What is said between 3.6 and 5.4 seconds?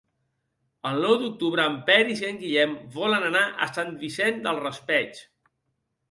a Sant Vicent del Raspeig.